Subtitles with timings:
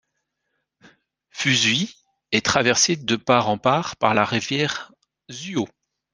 [1.29, 1.93] Fusui
[2.31, 4.91] est traversée de part en part par la rivière
[5.31, 5.67] Zuo.